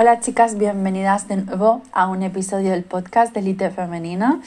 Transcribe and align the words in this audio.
Hola 0.00 0.20
chicas, 0.20 0.56
bienvenidas 0.56 1.26
de 1.26 1.38
nuevo 1.38 1.82
a 1.90 2.06
un 2.06 2.22
episodio 2.22 2.70
del 2.70 2.84
podcast 2.84 3.34
de 3.34 3.40
Elite 3.40 3.68
Femenina. 3.70 4.40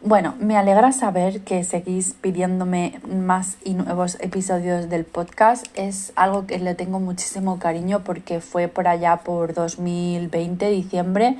Bueno, 0.00 0.34
me 0.40 0.56
alegra 0.56 0.90
saber 0.90 1.42
que 1.42 1.62
seguís 1.62 2.14
pidiéndome 2.20 2.98
más 3.08 3.58
y 3.62 3.74
nuevos 3.74 4.18
episodios 4.18 4.88
del 4.88 5.04
podcast. 5.04 5.66
Es 5.76 6.12
algo 6.16 6.48
que 6.48 6.58
le 6.58 6.74
tengo 6.74 6.98
muchísimo 6.98 7.60
cariño 7.60 8.02
porque 8.02 8.40
fue 8.40 8.66
por 8.66 8.88
allá 8.88 9.18
por 9.18 9.54
2020, 9.54 10.68
diciembre, 10.70 11.36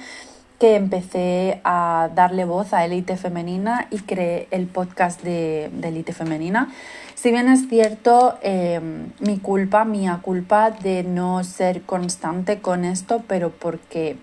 que 0.63 0.77
empecé 0.77 1.61
a 1.65 2.09
darle 2.15 2.45
voz 2.45 2.73
a 2.73 2.85
Elite 2.85 3.17
Femenina 3.17 3.89
y 3.91 3.99
creé 3.99 4.47
el 4.53 4.69
podcast 4.69 5.21
de, 5.21 5.65
Elite 5.83 6.13
Femenina. 6.13 6.73
Si 7.17 7.33
bien 7.33 7.49
es 7.49 7.69
cierto, 7.69 8.39
em, 8.43 9.11
mi 9.19 9.39
culpa, 9.39 9.85
mía 9.85 10.21
culpa 10.23 10.71
de 10.71 11.03
no 11.03 11.43
ser 11.43 11.83
constante 11.83 12.61
con 12.61 12.85
esto, 12.85 13.25
pero 13.27 13.51
porque 13.51 14.17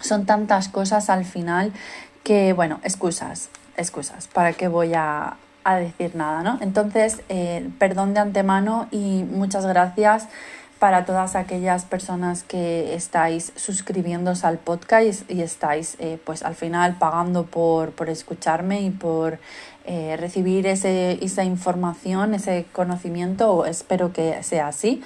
son 0.00 0.24
tantas 0.24 0.70
cosas 0.70 1.10
al 1.10 1.26
final 1.26 1.70
que, 2.24 2.54
bueno, 2.54 2.80
excusas, 2.82 3.50
excusas, 3.76 4.28
¿para 4.28 4.54
qué 4.54 4.68
voy 4.68 4.94
a, 4.94 5.36
decir 5.66 6.16
nada, 6.16 6.42
no? 6.42 6.58
Entonces, 6.62 7.20
eh, 7.28 7.68
perdón 7.78 8.14
de 8.14 8.20
antemano 8.20 8.88
y 8.90 9.22
muchas 9.30 9.66
gracias 9.66 10.28
para 10.82 11.04
todas 11.04 11.36
aquellas 11.36 11.84
personas 11.84 12.42
que 12.42 12.96
estáis 12.96 13.52
suscribiéndose 13.54 14.44
al 14.48 14.58
podcast 14.58 15.30
y, 15.30 15.40
estáis 15.40 15.96
eh, 16.00 16.18
pues 16.24 16.42
al 16.42 16.56
final 16.56 16.96
pagando 16.98 17.46
por, 17.46 17.92
por 17.92 18.10
escucharme 18.10 18.82
y 18.82 18.90
por 18.90 19.38
eh, 19.84 20.16
recibir 20.18 20.66
ese, 20.66 21.24
esa 21.24 21.44
información, 21.44 22.34
ese 22.34 22.66
conocimiento, 22.72 23.64
espero 23.64 24.12
que 24.12 24.42
sea 24.42 24.66
así. 24.66 25.04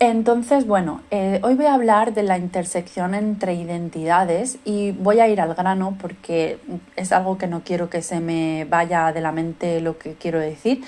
Entonces, 0.00 0.66
bueno, 0.66 1.02
eh, 1.12 1.38
hoy 1.44 1.54
voy 1.54 1.66
a 1.66 1.74
hablar 1.74 2.12
de 2.12 2.24
la 2.24 2.36
intersección 2.36 3.14
entre 3.14 3.54
identidades 3.54 4.58
y 4.64 4.90
voy 4.90 5.20
a 5.20 5.28
ir 5.28 5.40
al 5.40 5.54
grano 5.54 5.96
porque 6.00 6.58
es 6.96 7.12
algo 7.12 7.38
que 7.38 7.46
no 7.46 7.62
quiero 7.62 7.90
que 7.90 8.02
se 8.02 8.18
me 8.18 8.66
vaya 8.68 9.12
de 9.12 9.20
la 9.20 9.30
mente 9.30 9.80
lo 9.80 9.98
que 9.98 10.14
quiero 10.14 10.40
decir. 10.40 10.82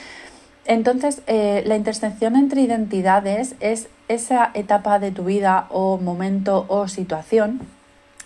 Entonces, 0.64 1.22
eh, 1.26 1.62
la 1.66 1.76
intersección 1.76 2.36
entre 2.36 2.60
identidades 2.62 3.56
es 3.60 3.88
esa 4.08 4.50
etapa 4.54 4.98
de 4.98 5.10
tu 5.10 5.24
vida 5.24 5.66
o 5.70 5.98
momento 5.98 6.66
o 6.68 6.86
situación 6.86 7.60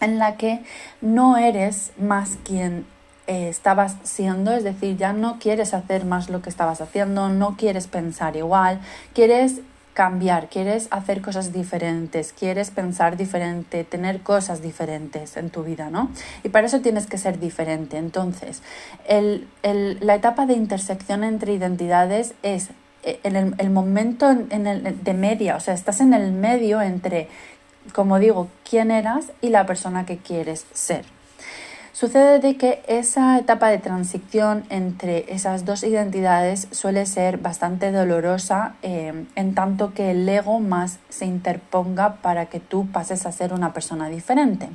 en 0.00 0.18
la 0.18 0.36
que 0.36 0.60
no 1.00 1.38
eres 1.38 1.92
más 1.98 2.36
quien 2.44 2.84
eh, 3.26 3.48
estabas 3.48 3.96
siendo, 4.02 4.52
es 4.52 4.64
decir, 4.64 4.96
ya 4.96 5.12
no 5.12 5.38
quieres 5.38 5.74
hacer 5.74 6.04
más 6.04 6.28
lo 6.28 6.42
que 6.42 6.50
estabas 6.50 6.80
haciendo, 6.80 7.28
no 7.28 7.56
quieres 7.56 7.86
pensar 7.86 8.36
igual, 8.36 8.80
quieres 9.14 9.60
cambiar, 9.96 10.50
quieres 10.50 10.88
hacer 10.90 11.22
cosas 11.22 11.54
diferentes, 11.54 12.34
quieres 12.34 12.70
pensar 12.70 13.16
diferente, 13.16 13.82
tener 13.82 14.20
cosas 14.20 14.60
diferentes 14.60 15.38
en 15.38 15.48
tu 15.48 15.64
vida, 15.64 15.88
¿no? 15.88 16.10
Y 16.44 16.50
para 16.50 16.66
eso 16.66 16.82
tienes 16.82 17.06
que 17.06 17.16
ser 17.16 17.40
diferente. 17.40 17.96
Entonces, 17.96 18.62
la 19.62 20.14
etapa 20.14 20.44
de 20.44 20.52
intersección 20.52 21.24
entre 21.24 21.54
identidades 21.54 22.34
es 22.42 22.68
eh, 23.04 23.20
en 23.22 23.54
el, 23.56 23.70
momento 23.70 24.28
en 24.30 24.66
el, 24.66 25.02
de 25.02 25.14
media, 25.14 25.56
o 25.56 25.60
sea, 25.60 25.72
estás 25.72 26.02
en 26.02 26.12
el 26.12 26.30
medio 26.30 26.82
entre, 26.82 27.28
como 27.94 28.18
digo, 28.18 28.48
quién 28.68 28.90
eras 28.90 29.32
y 29.40 29.48
la 29.48 29.64
persona 29.64 30.04
que 30.04 30.18
quieres 30.18 30.66
ser. 30.74 31.06
Sucede 31.98 32.40
de 32.40 32.58
que 32.58 32.82
esa 32.88 33.38
etapa 33.38 33.70
de 33.70 33.78
transición 33.78 34.64
entre 34.68 35.32
esas 35.32 35.64
dos 35.64 35.82
identidades 35.82 36.68
suele 36.70 37.06
ser 37.06 37.38
bastante 37.38 37.90
dolorosa 37.90 38.74
eh, 38.82 39.24
en 39.34 39.54
tanto 39.54 39.94
que 39.94 40.10
el 40.10 40.28
ego 40.28 40.60
más 40.60 40.98
se 41.08 41.24
interponga 41.24 42.16
para 42.16 42.50
que 42.50 42.60
tú 42.60 42.86
pases 42.92 43.24
a 43.24 43.32
ser 43.32 43.54
una 43.54 43.72
persona 43.72 44.10
diferente. 44.10 44.68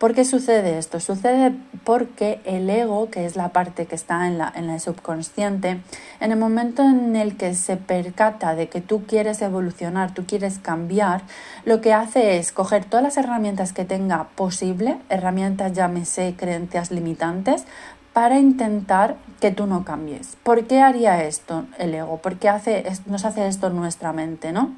¿Por 0.00 0.14
qué 0.14 0.24
sucede 0.24 0.78
esto? 0.78 0.98
Sucede 0.98 1.52
porque 1.84 2.40
el 2.46 2.70
ego, 2.70 3.10
que 3.10 3.26
es 3.26 3.36
la 3.36 3.50
parte 3.50 3.84
que 3.84 3.94
está 3.94 4.26
en, 4.26 4.38
la, 4.38 4.50
en 4.56 4.70
el 4.70 4.80
subconsciente, 4.80 5.82
en 6.20 6.32
el 6.32 6.38
momento 6.38 6.82
en 6.82 7.16
el 7.16 7.36
que 7.36 7.54
se 7.54 7.76
percata 7.76 8.54
de 8.54 8.70
que 8.70 8.80
tú 8.80 9.04
quieres 9.04 9.42
evolucionar, 9.42 10.14
tú 10.14 10.24
quieres 10.24 10.58
cambiar, 10.58 11.20
lo 11.66 11.82
que 11.82 11.92
hace 11.92 12.38
es 12.38 12.50
coger 12.50 12.86
todas 12.86 13.02
las 13.02 13.18
herramientas 13.18 13.74
que 13.74 13.84
tenga 13.84 14.28
posible, 14.36 14.96
herramientas 15.10 15.74
llámese 15.74 16.34
creencias 16.34 16.90
limitantes, 16.90 17.66
para 18.14 18.38
intentar 18.38 19.16
que 19.38 19.50
tú 19.50 19.66
no 19.66 19.84
cambies. 19.84 20.38
¿Por 20.42 20.66
qué 20.66 20.80
haría 20.80 21.22
esto 21.24 21.66
el 21.78 21.94
ego? 21.94 22.16
¿Por 22.22 22.38
qué 22.38 22.48
hace, 22.48 22.84
nos 23.04 23.26
hace 23.26 23.46
esto 23.46 23.68
nuestra 23.68 24.14
mente, 24.14 24.50
no? 24.50 24.74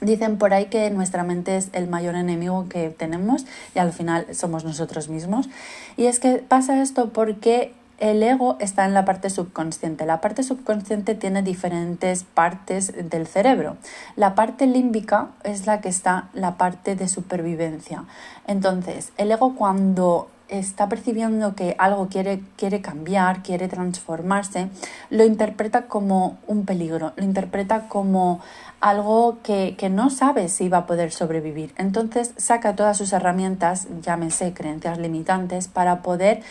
Dicen 0.00 0.38
por 0.38 0.52
ahí 0.52 0.66
que 0.66 0.90
nuestra 0.90 1.22
mente 1.22 1.56
es 1.56 1.68
el 1.72 1.88
mayor 1.88 2.14
enemigo 2.14 2.66
que 2.68 2.90
tenemos 2.90 3.46
y 3.74 3.78
al 3.78 3.92
final 3.92 4.26
somos 4.32 4.64
nosotros 4.64 5.08
mismos. 5.08 5.48
Y 5.96 6.06
es 6.06 6.20
que 6.20 6.36
pasa 6.36 6.82
esto 6.82 7.10
porque 7.10 7.72
el 7.98 8.22
ego 8.22 8.56
está 8.60 8.84
en 8.84 8.94
la 8.94 9.04
parte 9.04 9.30
subconsciente. 9.30 10.04
La 10.04 10.20
parte 10.20 10.42
subconsciente 10.42 11.14
tiene 11.14 11.42
diferentes 11.42 12.24
partes 12.24 12.92
del 13.08 13.26
cerebro. 13.26 13.76
La 14.16 14.34
parte 14.34 14.66
límbica 14.66 15.28
es 15.44 15.66
la 15.66 15.80
que 15.80 15.88
está 15.88 16.28
la 16.34 16.56
parte 16.56 16.96
de 16.96 17.08
supervivencia. 17.08 18.04
Entonces, 18.46 19.12
el 19.16 19.30
ego 19.30 19.54
cuando 19.54 20.28
está 20.48 20.88
percibiendo 20.88 21.54
que 21.54 21.74
algo 21.78 22.08
quiere, 22.08 22.42
quiere 22.56 22.80
cambiar, 22.80 23.42
quiere 23.42 23.68
transformarse, 23.68 24.68
lo 25.10 25.24
interpreta 25.24 25.86
como 25.86 26.38
un 26.46 26.66
peligro, 26.66 27.12
lo 27.16 27.24
interpreta 27.24 27.88
como 27.88 28.40
algo 28.84 29.38
que, 29.42 29.74
no 29.90 30.10
sabe 30.10 30.50
si 30.50 30.68
va 30.68 30.78
a 30.78 30.86
poder 30.86 31.10
sobrevivir. 31.10 31.72
Entonces 31.78 32.34
saca 32.36 32.76
todas 32.76 32.98
sus 32.98 33.14
herramientas, 33.14 33.88
llámese 34.02 34.52
creencias 34.52 34.98
limitantes, 34.98 35.68
para 35.68 36.02
poder 36.02 36.42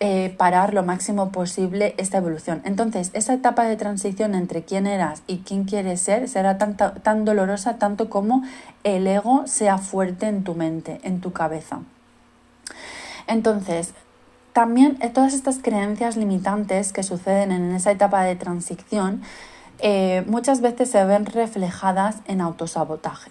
eh, 0.00 0.34
parar 0.36 0.74
lo 0.74 0.82
máximo 0.82 1.30
posible 1.30 1.94
esta 1.96 2.18
evolución. 2.18 2.60
Entonces, 2.64 3.10
esa 3.12 3.34
etapa 3.34 3.66
de 3.66 3.76
transición 3.76 4.34
entre 4.34 4.64
quién 4.64 4.88
eras 4.88 5.22
y 5.28 5.38
quién 5.38 5.62
quieres 5.62 6.00
ser 6.00 6.28
será 6.28 6.58
tan, 6.58 6.76
tan 6.76 7.24
dolorosa 7.24 7.78
tanto 7.78 8.10
como 8.10 8.42
el 8.82 9.06
ego 9.06 9.46
sea 9.46 9.78
fuerte 9.78 10.26
en 10.26 10.42
tu 10.42 10.56
mente, 10.56 10.98
en 11.04 11.20
tu 11.20 11.32
cabeza. 11.32 11.82
Entonces, 13.28 13.94
también 14.52 14.98
eh, 15.02 15.08
todas 15.08 15.34
estas 15.34 15.60
creencias 15.62 16.16
limitantes 16.16 16.92
que 16.92 17.04
suceden 17.04 17.52
en 17.52 17.72
esa 17.76 17.92
etapa 17.92 18.24
de 18.24 18.34
transición 18.34 19.22
eh, 19.82 20.24
muchas 20.26 20.60
veces 20.60 20.90
se 20.90 21.04
ven 21.04 21.26
reflejadas 21.26 22.16
en 22.26 22.40
autosabotaje. 22.40 23.30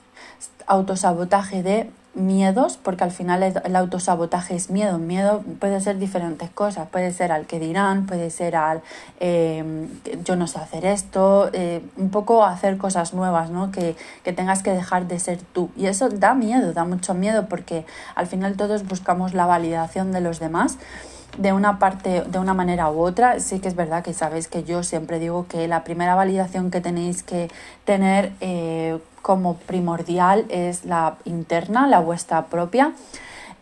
Autosabotaje 0.68 1.64
de 1.64 1.90
miedos, 2.16 2.78
porque 2.78 3.04
al 3.04 3.12
final 3.12 3.44
el 3.44 3.76
autosabotaje 3.76 4.56
es 4.56 4.70
miedo. 4.70 4.98
Miedo 4.98 5.44
puede 5.60 5.80
ser 5.80 6.00
diferentes 6.00 6.50
cosas, 6.50 6.88
puede 6.90 7.12
ser 7.14 7.32
al 7.32 7.46
que 7.46 7.60
dirán, 7.60 8.06
puede 8.06 8.30
ser 8.30 8.56
al 8.56 8.82
eh, 9.20 9.88
yo 10.24 10.36
no 10.36 10.48
sé 10.48 10.60
hacer 10.60 10.86
esto, 10.86 11.50
eh, 11.54 11.82
un 11.98 12.10
poco 12.10 12.44
hacer 12.44 12.78
cosas 12.78 13.14
nuevas, 13.14 13.52
¿no? 13.52 13.72
Que, 13.72 13.96
que 14.24 14.34
tengas 14.34 14.64
que 14.64 14.72
dejar 14.72 15.08
de 15.08 15.20
ser 15.20 15.40
tú. 15.54 15.70
Y 15.78 15.86
eso 15.86 16.10
da 16.10 16.34
miedo, 16.34 16.74
da 16.74 16.84
mucho 16.84 17.14
miedo, 17.14 17.48
porque 17.48 17.86
al 18.16 18.28
final 18.28 18.58
todos 18.58 18.88
buscamos 18.88 19.34
la 19.34 19.46
validación 19.46 20.12
de 20.12 20.22
los 20.22 20.40
demás 20.40 20.78
de 21.40 21.54
una 21.54 21.80
parte, 21.80 22.24
de 22.28 22.38
una 22.38 22.54
manera 22.54 22.92
u 22.92 23.00
otra. 23.00 23.40
Sí 23.40 23.60
que 23.60 23.70
es 23.70 23.76
verdad 23.76 24.04
que 24.04 24.14
sabéis 24.14 24.48
que 24.48 24.64
yo 24.64 24.84
siempre 24.84 25.20
digo 25.20 25.48
que 25.48 25.68
la 25.68 25.84
primera 25.86 26.14
validación 26.14 26.70
que 26.70 26.82
tenéis 26.82 27.24
que 27.24 27.50
tener 27.86 28.34
eh, 28.42 29.00
como 29.22 29.56
primordial 29.56 30.46
es 30.50 30.84
la 30.84 31.16
interna, 31.24 31.88
la 31.88 32.02
vuestra 32.02 32.48
propia. 32.48 32.94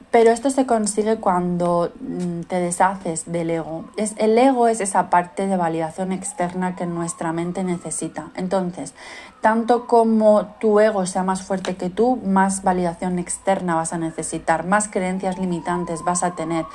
Pero 0.09 0.31
esto 0.31 0.49
se 0.49 0.65
consigue 0.65 1.17
cuando 1.17 1.91
mm, 1.99 2.41
te 2.43 2.59
deshaces 2.59 3.31
del 3.31 3.51
ego. 3.51 3.85
Es, 3.97 4.15
el 4.17 4.37
ego 4.37 4.67
es 4.67 4.79
esa 4.79 5.11
parte 5.11 5.45
de 5.45 5.57
validación 5.57 6.11
externa 6.11 6.75
que 6.75 6.87
nuestra 6.87 7.33
mente 7.33 7.63
necesita. 7.63 8.29
Entonces, 8.35 8.95
tanto 9.41 9.85
como 9.85 10.45
tu 10.59 10.79
ego 10.79 11.05
sea 11.05 11.23
más 11.23 11.43
fuerte 11.43 11.75
que 11.75 11.91
tú, 11.91 12.19
más 12.25 12.63
validación 12.63 13.19
externa 13.19 13.75
vas 13.75 13.93
a 13.93 13.99
necesitar, 13.99 14.65
más 14.65 14.87
creencias 14.87 15.37
limitantes 15.37 16.03
vas 16.03 16.23
a 16.23 16.31
tener 16.31 16.65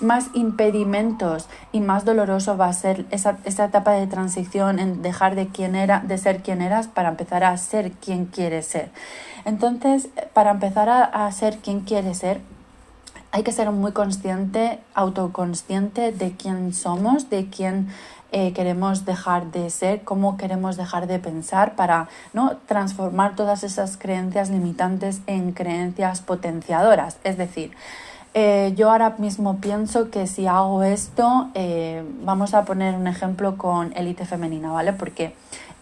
más 0.00 0.28
impedimentos 0.34 1.48
y 1.72 1.80
más 1.80 2.04
doloroso 2.04 2.56
va 2.56 2.68
a 2.68 2.72
ser 2.72 3.06
esa, 3.10 3.38
etapa 3.44 3.92
de 3.92 4.06
transición 4.06 4.78
en 4.78 5.02
dejar 5.02 5.34
de, 5.34 5.48
quién 5.48 5.74
era, 5.74 6.00
de 6.00 6.18
ser 6.18 6.42
quien 6.42 6.62
eras 6.62 6.88
para 6.88 7.08
empezar 7.08 7.44
a 7.44 7.56
ser 7.56 7.92
quien 7.92 8.26
quieres 8.26 8.66
ser. 8.66 8.90
Entonces, 9.44 10.08
para 10.32 10.50
empezar 10.50 10.88
a, 10.88 11.30
ser 11.32 11.58
quien 11.58 11.80
quieres 11.80 12.18
ser, 12.18 12.40
hay 13.32 13.42
que 13.42 13.52
ser 13.52 13.70
muy 13.70 13.92
consciente, 13.92 14.80
autoconsciente 14.94 16.12
de 16.12 16.32
quién 16.32 16.72
somos, 16.72 17.28
de 17.30 17.48
quién 17.48 17.88
eh, 18.32 18.52
queremos 18.52 19.04
dejar 19.04 19.50
de 19.52 19.70
ser, 19.70 20.02
cómo 20.02 20.36
queremos 20.36 20.76
dejar 20.76 21.06
de 21.06 21.18
pensar 21.18 21.76
para 21.76 22.08
¿no? 22.32 22.56
transformar 22.66 23.36
todas 23.36 23.62
esas 23.62 23.96
creencias 23.96 24.50
limitantes 24.50 25.20
en 25.26 25.52
creencias 25.52 26.22
potenciadoras. 26.22 27.18
Es 27.24 27.38
decir, 27.38 27.72
eh, 28.38 28.74
yo 28.76 28.90
ahora 28.90 29.14
mismo 29.16 29.62
pienso 29.62 30.10
que 30.10 30.26
si 30.26 30.46
hago 30.46 30.82
esto, 30.82 31.48
eh, 31.54 32.04
vamos 32.20 32.52
a 32.52 32.66
poner 32.66 32.94
un 32.94 33.06
ejemplo 33.06 33.56
con 33.56 33.96
élite 33.96 34.26
femenina, 34.26 34.70
¿vale? 34.70 34.92
Porque 34.92 35.34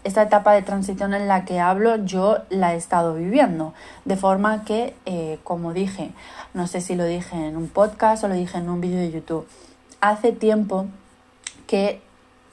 esta 0.04 0.22
etapa 0.22 0.52
de 0.52 0.62
transición 0.62 1.14
en 1.14 1.26
la 1.26 1.44
que 1.46 1.58
hablo 1.58 1.96
yo 2.04 2.38
la 2.50 2.74
he 2.74 2.76
estado 2.76 3.16
viviendo. 3.16 3.74
De 4.04 4.14
forma 4.16 4.64
que, 4.64 4.94
eh, 5.04 5.40
como 5.42 5.72
dije, 5.72 6.12
no 6.52 6.68
sé 6.68 6.80
si 6.80 6.94
lo 6.94 7.04
dije 7.04 7.34
en 7.34 7.56
un 7.56 7.66
podcast 7.66 8.22
o 8.22 8.28
lo 8.28 8.34
dije 8.34 8.56
en 8.56 8.68
un 8.68 8.80
vídeo 8.80 9.00
de 9.00 9.10
YouTube, 9.10 9.48
hace 10.00 10.30
tiempo 10.30 10.86
que 11.66 12.02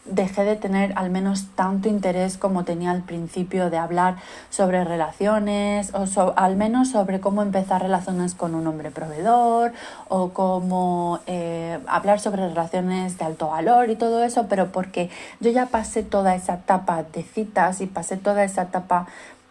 dejé 0.06 0.44
de 0.44 0.56
tener 0.56 0.94
al 0.96 1.10
menos 1.10 1.46
tanto 1.56 1.88
interés 1.88 2.38
como 2.38 2.64
tenía 2.64 2.92
al 2.92 3.04
principio 3.04 3.70
de 3.70 3.78
hablar 3.78 4.16
sobre 4.50 4.84
relaciones 4.84 5.92
o 5.94 6.34
al 6.36 6.56
menos 6.56 6.90
sobre 6.90 7.20
cómo 7.20 7.42
empezar 7.42 7.82
relaciones 7.82 8.34
con 8.34 8.56
un 8.56 8.66
hombre 8.68 8.92
proveedor 8.92 9.74
o 10.10 10.30
cómo 10.30 11.20
eh, 11.28 11.80
hablar 11.88 12.20
sobre 12.20 12.48
relaciones 12.48 13.18
de 13.18 13.26
alto 13.26 13.50
valor 13.50 13.90
y 13.90 13.96
todo 13.96 14.24
eso, 14.24 14.48
pero 14.48 14.72
porque 14.72 15.10
yo 15.40 15.52
ya 15.52 15.68
pasé 15.68 16.04
toda 16.04 16.36
esa 16.36 16.56
etapa 16.56 17.04
de 17.04 17.24
citas 17.24 17.82
y 17.82 17.86
pasé 17.86 18.18
toda 18.18 18.44
esa 18.44 18.64
etapa 18.64 19.08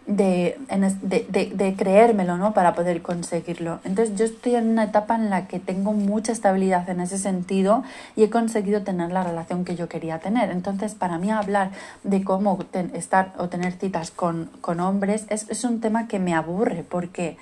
de, 0.07 0.59
de, 1.03 1.53
de, 1.55 1.77
creérmelo, 1.77 2.37
¿no? 2.37 2.53
Para 2.53 2.75
poder 2.75 3.03
conseguirlo. 3.03 3.81
Entonces 3.85 4.17
yo 4.17 4.25
estoy 4.25 4.57
en 4.57 4.69
una 4.69 4.85
etapa 4.85 5.15
en 5.15 5.31
la 5.31 5.47
que 5.47 5.61
tengo 5.61 5.93
mucha 5.93 6.33
estabilidad 6.33 6.89
en 6.89 7.01
ese 7.01 7.19
sentido 7.19 7.85
y 8.17 8.25
he 8.25 8.31
conseguido 8.31 8.83
tener 8.83 9.13
la 9.13 9.23
relación 9.23 9.65
que 9.65 9.77
yo 9.77 9.89
quería 9.89 10.19
tener. 10.19 10.51
Entonces 10.51 10.95
para 10.95 11.19
mí 11.19 11.31
hablar 11.31 11.71
de 12.03 12.25
cómo 12.25 12.59
estar 12.95 13.33
o 13.39 13.49
tener 13.49 13.73
citas 13.75 14.11
con, 14.11 14.51
con 14.61 14.81
hombres 14.81 15.27
es, 15.29 15.49
es 15.49 15.65
un 15.65 15.81
tema 15.81 16.09
que 16.09 16.19
me 16.19 16.35
aburre 16.35 16.85
porque 16.89 17.37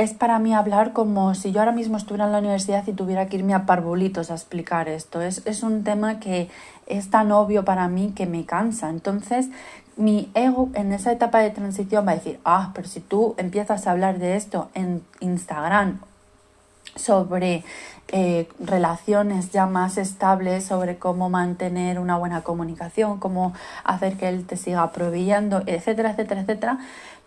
es 0.00 0.14
para 0.14 0.38
mí 0.38 0.54
hablar 0.54 0.94
como 0.94 1.34
si 1.34 1.52
yo 1.52 1.60
ahora 1.60 1.72
mismo 1.72 1.98
estuviera 1.98 2.24
en 2.24 2.32
la 2.32 2.38
universidad 2.38 2.86
y 2.86 2.92
tuviera 2.94 3.26
que 3.26 3.36
irme 3.36 3.52
a 3.52 3.66
parvulitos 3.66 4.30
a 4.30 4.34
explicar 4.34 4.88
esto. 4.88 5.20
Es, 5.20 5.42
es, 5.44 5.62
un 5.62 5.84
tema 5.84 6.20
que 6.20 6.48
es 6.86 7.10
tan 7.10 7.30
obvio 7.32 7.66
para 7.66 7.86
mí 7.88 8.14
que 8.16 8.24
me 8.24 8.46
cansa. 8.46 8.88
Entonces, 8.88 9.48
mi 10.00 10.30
ego 10.34 10.70
en 10.74 10.92
esa 10.92 11.12
etapa 11.12 11.40
de 11.40 11.50
transición 11.50 12.06
va 12.06 12.12
a 12.12 12.14
decir, 12.14 12.40
ah, 12.44 12.72
pero 12.74 12.88
si 12.88 13.00
tú 13.00 13.34
empiezas 13.36 13.86
a 13.86 13.90
hablar 13.90 14.18
de 14.18 14.36
esto 14.36 14.70
en 14.74 15.02
Instagram 15.20 16.00
sobre 16.96 17.64
eh, 18.08 18.48
relaciones 18.58 19.52
ya 19.52 19.66
más 19.66 19.98
estables, 19.98 20.64
sobre 20.64 20.96
cómo 20.96 21.28
mantener 21.28 21.98
una 21.98 22.16
buena 22.16 22.40
comunicación, 22.40 23.20
cómo 23.20 23.52
hacer 23.84 24.16
que 24.16 24.28
él 24.28 24.46
te 24.46 24.56
siga 24.56 24.90
proveyendo, 24.90 25.62
etcétera, 25.66 26.12
etcétera, 26.12 26.40
etcétera. 26.40 26.78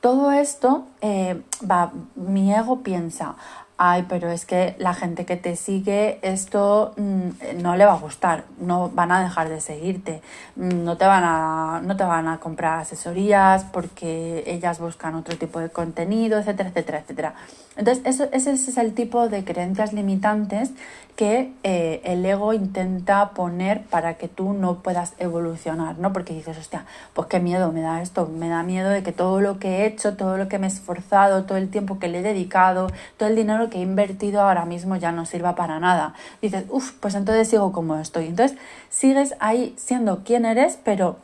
Todo 0.02 0.32
esto, 0.32 0.86
eh, 1.02 1.42
va, 1.70 1.94
mi 2.16 2.54
ego 2.54 2.82
piensa, 2.82 3.36
ay, 3.78 4.06
pero 4.08 4.30
es 4.30 4.46
que 4.46 4.76
la 4.78 4.94
gente 4.94 5.26
que 5.26 5.36
te 5.36 5.56
sigue 5.56 6.20
esto 6.22 6.94
mm, 6.98 7.62
no 7.62 7.76
le 7.76 7.86
va 7.86 7.94
a 7.94 8.00
gustar, 8.00 8.46
no 8.60 8.90
van 8.90 9.12
a 9.12 9.24
dejar 9.24 9.50
de 9.50 9.60
seguirte, 9.62 10.22
mm, 10.56 10.84
no 10.84 10.98
te 10.98 11.06
van 11.06 11.24
a, 11.24 11.82
no 11.84 11.98
te 11.98 12.04
van 12.04 12.28
a 12.28 12.40
comprar 12.40 12.80
asesorías 12.80 13.64
porque 13.66 14.44
ellas 14.48 14.80
buscan 14.80 15.16
otro 15.16 15.38
tipo 15.38 15.60
de 15.60 15.70
contenido, 15.70 16.40
etcétera, 16.40 16.70
etcétera, 16.70 17.00
etcétera. 17.00 17.34
Entonces, 17.76 18.04
eso, 18.06 18.28
ese 18.32 18.54
es 18.54 18.78
el 18.78 18.94
tipo 18.94 19.30
de 19.30 19.44
creencias 19.44 19.94
limitantes 19.94 20.72
que 21.16 21.54
eh, 21.64 22.02
el 22.04 22.26
ego 22.26 22.54
intenta 22.54 23.32
poner 23.32 23.84
para 23.84 24.16
que 24.16 24.28
tú 24.28 24.54
no 24.54 24.80
puedas 24.80 25.14
evolucionar, 25.20 26.00
¿no? 26.00 26.12
Porque 26.12 26.34
dices, 26.34 26.58
hostia, 26.58 26.86
pues 27.14 27.28
qué 27.28 27.40
miedo 27.40 27.72
me 27.72 27.82
da 27.82 28.02
esto, 28.02 28.28
me 28.28 28.50
da 28.50 28.64
miedo 28.64 28.90
de 28.90 29.04
que 29.04 29.12
todo 29.12 29.40
lo 29.40 29.60
que 29.60 29.70
he 29.70 29.86
hecho, 29.86 30.18
todo 30.18 30.38
lo 30.38 30.48
que 30.48 30.58
me 30.58 30.68
he 30.68 30.70
esforzado, 30.70 31.44
todo 31.44 31.58
el 31.58 31.70
tiempo 31.70 32.00
que 32.00 32.08
le 32.08 32.20
he 32.20 32.24
dedicado, 32.24 32.88
todo 33.18 33.30
el 33.30 33.36
dinero 33.36 33.70
que 33.70 33.78
he 33.78 33.82
invertido 33.82 34.42
ahora 34.42 34.66
mismo 34.66 34.96
ya 34.96 35.12
no 35.12 35.26
sirva 35.26 35.56
para 35.56 35.80
nada. 35.80 36.14
Dices, 36.42 36.66
uff, 36.70 36.94
pues 37.00 37.14
entonces 37.16 37.48
sigo 37.48 37.72
como 37.72 37.98
estoy. 37.98 38.28
Entonces, 38.28 38.58
sigues 38.90 39.36
ahí 39.40 39.76
siendo 39.78 40.24
quien 40.24 40.46
eres, 40.46 40.80
pero 40.84 41.18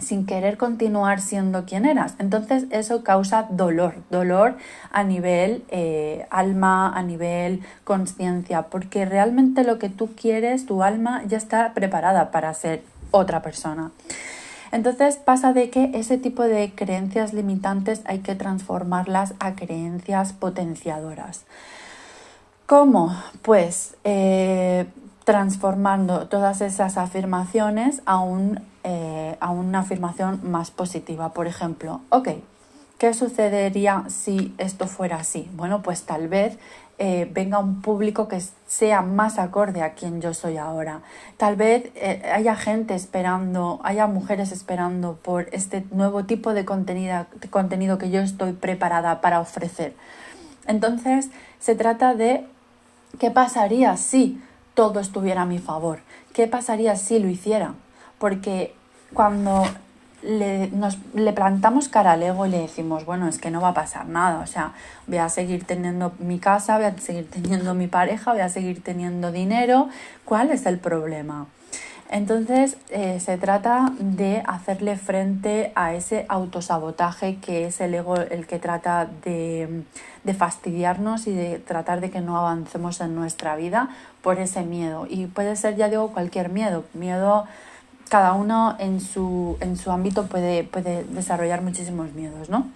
sin 0.00 0.26
querer 0.26 0.56
continuar 0.56 1.20
siendo 1.20 1.64
quien 1.64 1.84
eras. 1.84 2.14
Entonces 2.18 2.64
eso 2.70 3.04
causa 3.04 3.46
dolor, 3.50 3.94
dolor 4.10 4.56
a 4.90 5.04
nivel 5.04 5.64
eh, 5.68 6.26
alma, 6.30 6.92
a 6.96 7.02
nivel 7.02 7.60
conciencia, 7.84 8.62
porque 8.62 9.04
realmente 9.04 9.64
lo 9.64 9.78
que 9.78 9.88
tú 9.88 10.10
quieres, 10.14 10.66
tu 10.66 10.82
alma 10.82 11.22
ya 11.26 11.38
está 11.38 11.72
preparada 11.74 12.30
para 12.30 12.52
ser 12.54 12.82
otra 13.10 13.42
persona. 13.42 13.90
Entonces 14.72 15.16
pasa 15.16 15.52
de 15.52 15.68
que 15.70 15.90
ese 15.94 16.16
tipo 16.16 16.44
de 16.44 16.72
creencias 16.74 17.32
limitantes 17.32 18.02
hay 18.04 18.20
que 18.20 18.34
transformarlas 18.34 19.34
a 19.40 19.54
creencias 19.54 20.32
potenciadoras. 20.32 21.44
¿Cómo? 22.66 23.12
Pues 23.42 23.96
eh, 24.04 24.86
transformando 25.24 26.28
todas 26.28 26.60
esas 26.60 26.96
afirmaciones 26.96 28.00
a 28.06 28.20
un 28.20 28.60
eh, 28.84 29.09
a 29.40 29.50
una 29.50 29.80
afirmación 29.80 30.40
más 30.42 30.70
positiva. 30.70 31.32
Por 31.32 31.46
ejemplo, 31.46 32.00
ok, 32.10 32.28
¿qué 32.98 33.14
sucedería 33.14 34.04
si 34.08 34.54
esto 34.58 34.86
fuera 34.86 35.16
así? 35.16 35.50
Bueno, 35.54 35.82
pues 35.82 36.04
tal 36.04 36.28
vez 36.28 36.58
eh, 36.98 37.28
venga 37.32 37.58
un 37.58 37.80
público 37.80 38.28
que 38.28 38.42
sea 38.66 39.02
más 39.02 39.38
acorde 39.38 39.82
a 39.82 39.94
quien 39.94 40.20
yo 40.20 40.34
soy 40.34 40.58
ahora. 40.58 41.00
Tal 41.36 41.56
vez 41.56 41.90
eh, 41.94 42.22
haya 42.32 42.56
gente 42.56 42.94
esperando, 42.94 43.80
haya 43.82 44.06
mujeres 44.06 44.52
esperando 44.52 45.14
por 45.22 45.48
este 45.52 45.84
nuevo 45.92 46.24
tipo 46.24 46.52
de 46.52 46.64
contenido, 46.64 47.26
de 47.40 47.48
contenido 47.48 47.98
que 47.98 48.10
yo 48.10 48.20
estoy 48.20 48.52
preparada 48.52 49.20
para 49.20 49.40
ofrecer. 49.40 49.94
Entonces, 50.66 51.30
se 51.58 51.74
trata 51.74 52.14
de 52.14 52.46
qué 53.18 53.30
pasaría 53.30 53.96
si 53.96 54.42
todo 54.74 55.00
estuviera 55.00 55.42
a 55.42 55.46
mi 55.46 55.58
favor, 55.58 56.00
qué 56.32 56.46
pasaría 56.46 56.96
si 56.96 57.18
lo 57.18 57.28
hiciera 57.28 57.74
porque 58.20 58.74
cuando 59.12 59.64
le, 60.22 60.68
nos, 60.68 60.98
le 61.14 61.32
plantamos 61.32 61.88
cara 61.88 62.12
al 62.12 62.22
ego 62.22 62.46
y 62.46 62.50
le 62.50 62.58
decimos, 62.58 63.04
bueno, 63.06 63.28
es 63.28 63.38
que 63.38 63.50
no 63.50 63.60
va 63.60 63.68
a 63.68 63.74
pasar 63.74 64.06
nada, 64.06 64.40
o 64.40 64.46
sea, 64.46 64.72
voy 65.06 65.18
a 65.18 65.28
seguir 65.28 65.64
teniendo 65.64 66.12
mi 66.18 66.38
casa, 66.38 66.76
voy 66.76 66.86
a 66.86 66.98
seguir 66.98 67.28
teniendo 67.30 67.74
mi 67.74 67.86
pareja, 67.86 68.32
voy 68.32 68.42
a 68.42 68.48
seguir 68.48 68.82
teniendo 68.82 69.32
dinero, 69.32 69.88
¿cuál 70.24 70.50
es 70.50 70.66
el 70.66 70.78
problema? 70.78 71.46
Entonces 72.10 72.76
eh, 72.88 73.20
se 73.20 73.38
trata 73.38 73.92
de 74.00 74.42
hacerle 74.44 74.96
frente 74.96 75.70
a 75.76 75.94
ese 75.94 76.26
autosabotaje 76.28 77.36
que 77.36 77.66
es 77.66 77.80
el 77.80 77.94
ego 77.94 78.16
el 78.16 78.48
que 78.48 78.58
trata 78.58 79.08
de, 79.24 79.84
de, 80.24 80.34
fastidiarnos 80.34 81.28
y 81.28 81.32
de 81.32 81.60
tratar 81.60 82.00
de 82.00 82.10
que 82.10 82.20
no 82.20 82.36
avancemos 82.36 83.00
en 83.00 83.14
nuestra 83.14 83.54
vida 83.54 83.90
por 84.22 84.40
ese 84.40 84.62
miedo. 84.64 85.06
Y 85.08 85.26
puede 85.26 85.54
ser, 85.54 85.76
ya 85.76 85.88
digo, 85.88 86.08
cualquier 86.08 86.48
miedo, 86.48 86.84
miedo 86.94 87.46
cada 88.10 88.32
uno 88.32 88.74
en 88.80 89.00
su, 89.00 89.56
en 89.60 89.76
su 89.76 89.92
ámbito 89.92 90.26
puede, 90.26 90.64
puede 90.64 91.04
desarrollar 91.04 91.62
muchísimos 91.62 92.12
miedos, 92.12 92.50
¿no? 92.50 92.66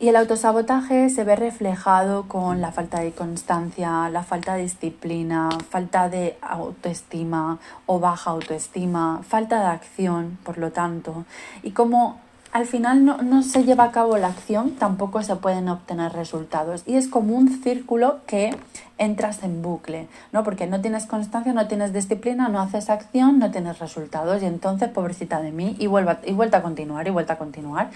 Y 0.00 0.08
el 0.08 0.16
autosabotaje 0.16 1.08
se 1.08 1.22
ve 1.22 1.36
reflejado 1.36 2.26
con 2.26 2.60
la 2.60 2.72
falta 2.72 2.98
de 3.00 3.12
constancia, 3.12 4.10
la 4.10 4.24
falta 4.24 4.56
de 4.56 4.62
disciplina, 4.62 5.48
falta 5.70 6.08
de 6.08 6.36
autoestima 6.42 7.60
o 7.86 8.00
baja 8.00 8.32
autoestima, 8.32 9.20
falta 9.22 9.60
de 9.60 9.66
acción, 9.66 10.38
por 10.42 10.58
lo 10.58 10.72
tanto. 10.72 11.24
Y 11.62 11.70
como 11.70 12.20
al 12.54 12.66
final 12.66 13.04
no, 13.04 13.42
se 13.42 13.64
lleva 13.64 13.82
a 13.82 13.90
cabo 13.90 14.16
la 14.16 14.28
acción, 14.28 14.76
tampoco 14.76 15.20
se 15.24 15.34
pueden 15.34 15.68
obtener 15.68 16.12
resultados. 16.12 16.84
Y 16.86 16.94
es 16.94 17.08
como 17.08 17.34
un 17.34 17.48
círculo 17.48 18.20
que 18.28 18.54
entras 18.96 19.42
en 19.42 19.60
bucle, 19.60 20.06
¿no? 20.30 20.44
Porque 20.44 20.68
no 20.68 20.80
tienes 20.80 21.06
constancia, 21.06 21.52
no 21.52 21.66
tienes 21.66 21.92
disciplina, 21.92 22.48
no 22.48 22.60
haces 22.60 22.90
acción, 22.90 23.40
no 23.40 23.50
tienes 23.50 23.80
resultados. 23.80 24.40
Y 24.40 24.46
entonces, 24.46 24.88
pobrecita 24.88 25.42
de 25.42 25.50
mí, 25.50 25.74
y, 25.80 25.88
vuelva, 25.88 26.20
y 26.24 26.30
vuelta 26.30 26.58
a 26.58 26.62
continuar, 26.62 27.08
y 27.08 27.10
vuelta 27.10 27.32
a 27.32 27.38
continuar. 27.38 27.90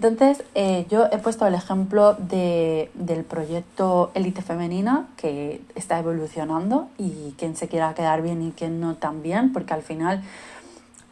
Entonces, 0.00 0.44
eh, 0.54 0.86
yo 0.88 1.06
he 1.10 1.18
puesto 1.18 1.44
el 1.48 1.54
ejemplo 1.54 2.14
de, 2.14 2.92
del 2.94 3.24
proyecto 3.24 4.12
Elite 4.14 4.42
Femenina, 4.42 5.08
que 5.16 5.60
está 5.74 5.98
evolucionando, 5.98 6.88
y 6.98 7.34
quien 7.36 7.56
se 7.56 7.66
quiera 7.66 7.92
quedar 7.94 8.22
bien 8.22 8.42
y 8.42 8.52
quien 8.52 8.78
no 8.78 8.94
también, 8.94 9.52
porque 9.52 9.74
al 9.74 9.82
final 9.82 10.22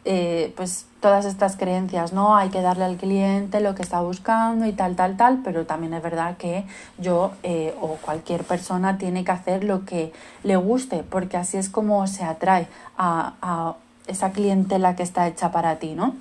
eh, 0.09 0.53
pues 0.57 0.87
todas 1.01 1.25
estas 1.25 1.57
creencias, 1.57 2.13
¿no? 2.13 2.37
Hay 2.37 2.49
que 2.51 2.63
darle 2.63 2.85
al 2.85 2.97
cliente 2.97 3.59
lo 3.61 3.75
que 3.75 3.83
está 3.83 4.01
buscando 4.01 4.65
y 4.65 4.73
tal, 4.73 4.95
tal, 4.95 5.17
tal, 5.17 5.41
pero 5.43 5.67
también 5.67 5.95
es 5.95 6.03
verdad 6.03 6.37
que 6.37 6.65
yo 6.97 7.33
eh, 7.43 7.75
o 7.81 7.97
cualquier 7.97 8.45
persona 8.45 8.99
tiene 8.99 9.25
que 9.25 9.33
hacer 9.33 9.65
lo 9.65 9.85
que 9.85 10.13
le 10.45 10.55
guste, 10.55 11.03
porque 11.03 11.37
así 11.37 11.57
es 11.57 11.69
como 11.69 12.07
se 12.07 12.23
atrae 12.23 12.69
a, 12.97 13.35
a 13.43 13.75
esa 14.07 14.31
clientela 14.31 14.95
que 14.95 15.03
está 15.03 15.27
hecha 15.27 15.51
para 15.51 15.81
ti, 15.81 15.95
¿no? 15.95 16.15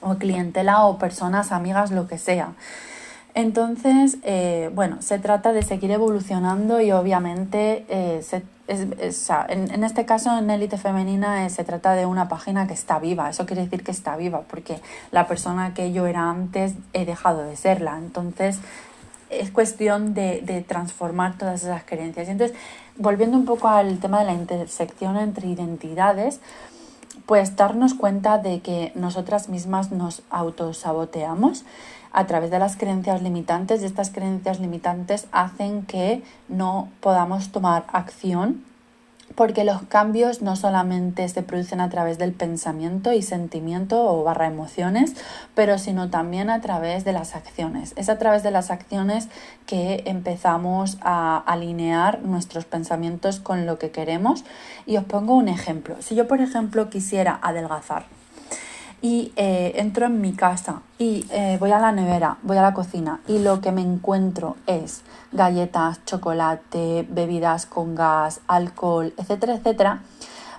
O 0.00 0.14
clientela 0.14 0.86
o 0.86 0.98
personas, 0.98 1.52
amigas, 1.52 1.90
lo 1.90 2.08
que 2.08 2.16
sea. 2.16 2.52
Entonces, 3.34 4.16
eh, 4.22 4.70
bueno, 4.74 5.02
se 5.02 5.18
trata 5.18 5.52
de 5.52 5.62
seguir 5.62 5.90
evolucionando 5.90 6.80
y 6.80 6.92
obviamente 6.92 7.84
se 8.22 8.42
en, 8.68 9.84
este 9.84 10.04
caso 10.04 10.36
en 10.38 10.50
élite 10.50 10.76
femenina 10.76 11.46
eh, 11.46 11.50
se 11.50 11.64
trata 11.64 11.94
de 11.94 12.04
una 12.04 12.28
página 12.28 12.66
que 12.66 12.74
está 12.74 12.98
viva, 12.98 13.30
eso 13.30 13.46
quiere 13.46 13.64
decir 13.64 13.82
que 13.82 13.90
está 13.90 14.16
viva, 14.16 14.42
porque 14.42 14.80
la 15.10 15.26
persona 15.26 15.72
que 15.72 15.92
yo 15.92 16.06
era 16.06 16.28
antes 16.28 16.74
he 16.92 17.06
dejado 17.06 17.44
de 17.44 17.56
serla, 17.56 17.96
entonces 17.98 18.58
es 19.30 19.50
cuestión 19.50 20.14
de, 20.14 20.42
de 20.42 20.62
transformar 20.62 21.36
todas 21.36 21.62
esas 21.62 21.82
creencias. 21.84 22.28
Entonces, 22.28 22.56
volviendo 22.96 23.36
un 23.36 23.44
poco 23.44 23.68
al 23.68 23.98
tema 23.98 24.20
de 24.20 24.26
la 24.26 24.34
intersección 24.34 25.16
entre 25.16 25.48
identidades, 25.48 26.40
pues 27.26 27.56
darnos 27.56 27.94
cuenta 27.94 28.38
de 28.38 28.60
que 28.60 28.92
nosotras 28.94 29.48
mismas 29.48 29.92
nos 29.92 30.22
autosaboteamos 30.30 31.64
a 32.12 32.26
través 32.26 32.50
de 32.50 32.58
las 32.58 32.76
creencias 32.76 33.22
limitantes 33.22 33.82
y 33.82 33.86
estas 33.86 34.10
creencias 34.10 34.60
limitantes 34.60 35.26
hacen 35.32 35.82
que 35.82 36.22
no 36.48 36.88
podamos 37.00 37.50
tomar 37.50 37.84
acción 37.92 38.64
porque 39.34 39.62
los 39.62 39.82
cambios 39.82 40.42
no 40.42 40.56
solamente 40.56 41.28
se 41.28 41.42
producen 41.42 41.80
a 41.80 41.88
través 41.88 42.18
del 42.18 42.32
pensamiento 42.32 43.12
y 43.12 43.22
sentimiento 43.22 44.02
o 44.04 44.24
barra 44.24 44.46
emociones, 44.46 45.14
pero 45.54 45.78
sino 45.78 46.10
también 46.10 46.50
a 46.50 46.60
través 46.60 47.04
de 47.04 47.12
las 47.12 47.36
acciones. 47.36 47.94
Es 47.96 48.08
a 48.08 48.18
través 48.18 48.42
de 48.42 48.50
las 48.50 48.70
acciones 48.70 49.28
que 49.66 50.02
empezamos 50.06 50.98
a 51.02 51.38
alinear 51.38 52.22
nuestros 52.22 52.64
pensamientos 52.64 53.38
con 53.38 53.66
lo 53.66 53.78
que 53.78 53.90
queremos. 53.90 54.44
Y 54.86 54.96
os 54.96 55.04
pongo 55.04 55.36
un 55.36 55.48
ejemplo. 55.48 55.96
Si 56.00 56.14
yo, 56.14 56.26
por 56.26 56.40
ejemplo, 56.40 56.90
quisiera 56.90 57.38
adelgazar, 57.40 58.06
y 59.00 59.32
eh, 59.36 59.72
entro 59.76 60.06
en 60.06 60.20
mi 60.20 60.32
casa 60.32 60.82
y 60.98 61.26
eh, 61.30 61.56
voy 61.60 61.70
a 61.72 61.78
la 61.78 61.92
nevera, 61.92 62.38
voy 62.42 62.56
a 62.56 62.62
la 62.62 62.74
cocina 62.74 63.20
y 63.28 63.38
lo 63.38 63.60
que 63.60 63.72
me 63.72 63.82
encuentro 63.82 64.56
es 64.66 65.02
galletas, 65.32 66.04
chocolate, 66.04 67.06
bebidas 67.08 67.66
con 67.66 67.94
gas, 67.94 68.40
alcohol, 68.48 69.12
etcétera, 69.16 69.54
etcétera, 69.54 70.02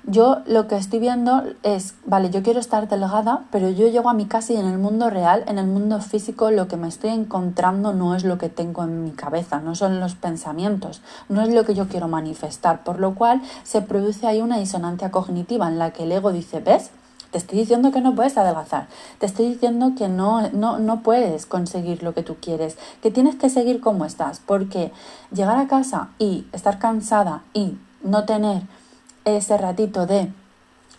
yo 0.05 0.41
lo 0.48 0.67
que 0.67 0.77
estoy 0.77 1.00
viendo 1.00 1.43
es, 1.62 1.93
vale, 2.05 2.29
yo 2.29 2.41
quiero 2.41 2.60
estar 2.60 2.88
delgada, 2.88 3.43
pero 3.51 3.69
yo 3.69 3.88
llego 3.89 4.10
a 4.10 4.13
mi 4.13 4.25
casa 4.25 4.53
y 4.53 4.55
en 4.55 4.65
el 4.65 4.77
mundo 4.77 5.10
real, 5.10 5.43
en 5.46 5.60
el 5.60 5.67
mundo 5.67 6.00
físico, 6.00 6.51
lo 6.51 6.67
que 6.67 6.77
me 6.77 6.88
estoy 6.88 7.12
encontrando 7.12 7.93
no 7.93 8.15
es 8.15 8.24
lo 8.24 8.38
que 8.38 8.50
tengo 8.50 8.84
en 8.84 9.03
mi 9.03 9.12
cabeza, 9.12 9.60
no 9.60 9.75
son 9.75 10.00
los 10.00 10.15
pensamientos, 10.15 11.01
no 11.27 11.41
es 11.41 11.50
lo 11.50 11.65
que 11.65 11.75
yo 11.75 11.88
quiero 11.89 12.08
manifestar, 12.08 12.84
por 12.84 13.00
lo 13.00 13.13
cual 13.13 13.41
se 13.63 13.81
produce 13.81 14.25
ahí 14.25 14.41
una 14.41 14.58
disonancia 14.58 15.12
cognitiva 15.12 15.67
en 15.67 15.77
la 15.77 15.91
que 15.91 16.03
el 16.03 16.12
ego 16.12 16.31
dice, 16.31 16.62
¿ves? 16.62 16.91
Te 17.31 17.38
estoy 17.38 17.59
diciendo 17.59 17.91
que 17.91 18.01
no 18.01 18.15
puedes 18.15 18.38
adelgazar. 18.38 18.88
Te 19.19 19.25
estoy 19.25 19.50
diciendo 19.50 19.93
que 19.98 20.07
no, 20.07 20.50
no, 20.50 20.79
no 20.79 21.01
puedes 21.01 21.45
conseguir 21.45 22.01
lo 22.01 22.13
que 22.13 22.24
tú 22.24 22.38
quieres, 22.41 22.77
que 23.01 23.12
tienes 23.12 23.36
que 23.36 23.50
seguir 23.50 23.81
como 23.81 24.05
estás, 24.05 24.41
porque 24.45 24.91
llegar 25.31 25.57
a 25.57 25.67
casa 25.67 26.09
y 26.17 26.45
estar 26.53 26.79
cansada 26.79 27.43
y 27.53 27.77
no 28.03 28.25
tener 28.25 28.63
ese 29.25 29.57
ratito 29.57 30.05
de 30.05 30.31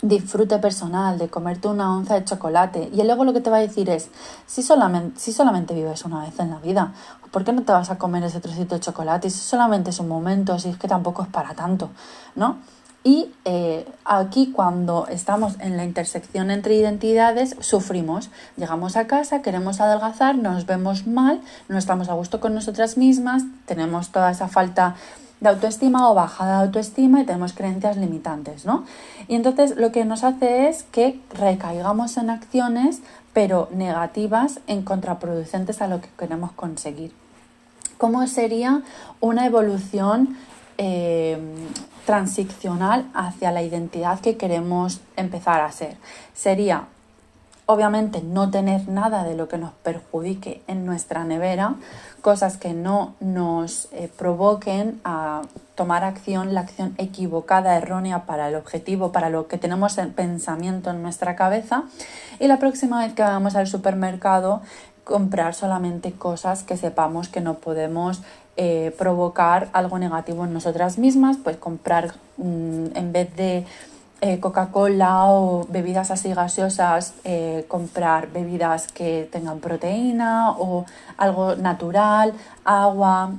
disfrute 0.03 0.59
personal, 0.59 1.19
de 1.19 1.29
comerte 1.29 1.69
una 1.69 1.95
onza 1.95 2.15
de 2.15 2.25
chocolate. 2.25 2.91
Y 2.93 3.03
luego 3.03 3.25
lo 3.25 3.33
que 3.33 3.41
te 3.41 3.51
va 3.51 3.59
a 3.59 3.61
decir 3.61 3.91
es, 3.91 4.09
si 4.47 4.63
solamente, 4.63 5.21
si 5.21 5.33
solamente 5.33 5.75
vives 5.75 6.05
una 6.05 6.23
vez 6.23 6.39
en 6.39 6.51
la 6.51 6.59
vida, 6.59 6.93
¿por 7.31 7.45
qué 7.45 7.53
no 7.53 7.63
te 7.63 7.73
vas 7.73 7.91
a 7.91 7.99
comer 7.99 8.23
ese 8.25 8.41
trocito 8.41 8.75
de 8.75 8.81
chocolate? 8.81 9.31
Si 9.31 9.41
solamente 9.41 9.91
es 9.91 10.01
un 10.01 10.09
momento, 10.09 10.59
si 10.59 10.71
es 10.71 10.79
que 10.79 10.89
tampoco 10.89 11.23
es 11.23 11.29
para 11.29 11.55
tanto, 11.55 11.91
¿no? 12.35 12.59
Y 13.03 13.33
eh, 13.47 13.87
aquí 14.05 14.53
cuando 14.53 15.07
estamos 15.09 15.59
en 15.61 15.79
la 15.79 15.85
intersección 15.85 16.51
entre 16.51 16.75
identidades, 16.75 17.57
sufrimos. 17.61 18.31
Llegamos 18.57 18.97
a 18.97 19.07
casa, 19.07 19.41
queremos 19.41 19.81
adelgazar, 19.81 20.37
nos 20.37 20.67
vemos 20.67 21.07
mal, 21.07 21.41
no 21.69 21.79
estamos 21.79 22.11
a 22.11 22.13
gusto 22.13 22.41
con 22.41 22.55
nosotras 22.55 22.99
mismas, 22.99 23.45
tenemos 23.65 24.11
toda 24.11 24.31
esa 24.31 24.49
falta 24.49 24.97
de 25.41 25.49
autoestima 25.49 26.11
o 26.11 26.15
baja 26.15 26.47
de 26.47 26.53
autoestima 26.53 27.23
y 27.23 27.25
tenemos 27.25 27.55
creencias 27.55 27.97
limitantes, 27.97 28.67
¿no? 28.67 28.85
Y 29.27 29.35
entonces 29.35 29.77
lo 29.77 29.91
que 29.93 30.05
nos 30.05 30.23
hace 30.23 30.69
es 30.69 30.83
que 30.83 31.19
recaigamos 31.33 32.19
en 32.19 32.29
acciones, 32.29 33.01
pero 33.33 33.71
negativas, 33.73 34.61
en 34.67 34.83
contraproducentes 34.83 35.81
a 35.81 35.87
lo 35.87 36.03
que 36.03 36.09
queremos 36.19 36.53
conseguir. 36.53 37.13
¿Cómo 37.97 38.27
sería 38.27 38.83
una 39.21 39.47
evolución 39.47 40.37
eh, 40.77 41.39
transicional 42.11 43.09
hacia 43.15 43.53
la 43.53 43.63
identidad 43.63 44.19
que 44.19 44.37
queremos 44.37 45.01
empezar 45.15 45.61
a 45.61 45.71
ser. 45.71 45.97
Sería, 46.35 46.87
obviamente, 47.67 48.21
no 48.21 48.51
tener 48.51 48.89
nada 48.89 49.23
de 49.23 49.37
lo 49.37 49.47
que 49.47 49.59
nos 49.59 49.71
perjudique 49.71 50.61
en 50.67 50.85
nuestra 50.85 51.23
nevera, 51.23 51.77
cosas 52.21 52.57
que 52.57 52.75
no 52.75 53.15
nos 53.21 53.87
eh, 53.93 54.11
provoquen 54.19 55.01
a 55.05 55.43
tomar 55.77 56.03
acción, 56.03 56.53
la 56.53 56.63
acción 56.63 56.97
equivocada, 56.99 57.77
errónea 57.77 58.27
para 58.27 58.49
el 58.49 58.57
objetivo, 58.57 59.13
para 59.13 59.31
lo 59.31 59.47
que 59.47 59.57
tenemos 59.57 59.97
en 59.97 60.13
pensamiento 60.13 60.91
en 60.91 61.03
nuestra 61.03 61.37
cabeza. 61.37 61.85
Y 62.41 62.49
la 62.49 62.59
próxima 62.59 63.05
vez 63.05 63.13
que 63.15 63.23
vamos 63.23 63.55
al 63.55 63.69
supermercado, 63.69 64.63
comprar 65.05 65.55
solamente 65.55 66.13
cosas 66.13 66.65
que 66.65 66.77
sepamos 66.77 67.29
que 67.29 67.41
no 67.41 67.55
podemos 67.55 68.23
eh, 68.63 68.95
provocar 68.99 69.71
algo 69.73 69.99
negativo 69.99 70.45
en 70.45 70.53
nosotras 70.53 70.99
mismas, 70.99 71.39
pues 71.43 71.57
comprar 71.57 72.13
mm, 72.37 72.89
en 72.95 73.11
vez 73.11 73.35
de 73.35 73.65
eh, 74.21 74.39
Coca-Cola 74.39 75.29
o 75.29 75.67
bebidas 75.71 76.11
así 76.11 76.35
gaseosas, 76.35 77.15
eh, 77.25 77.65
comprar 77.69 78.31
bebidas 78.31 78.89
que 78.89 79.27
tengan 79.33 79.61
proteína 79.61 80.51
o 80.51 80.85
algo 81.17 81.57
natural, 81.57 82.35
agua, 82.67 83.33